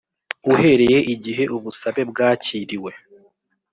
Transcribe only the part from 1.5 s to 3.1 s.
ubusabe bwakiriwe